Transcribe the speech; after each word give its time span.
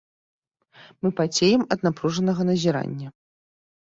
Мы 1.05 1.09
пацеем 1.19 1.61
ад 1.75 1.79
напружанага 1.87 2.41
назірання. 2.51 3.07